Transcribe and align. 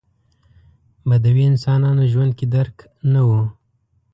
بدوي 1.09 1.43
انسانانو 1.51 2.03
ژوند 2.11 2.31
کې 2.37 2.45
درک 2.55 2.77
نه 3.13 3.21
و. 3.27 3.29